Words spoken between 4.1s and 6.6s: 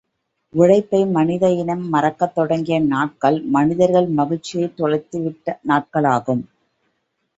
மகிழ்ச்சியைத் தொலைத்துவிட்ட நாட்களாகும்.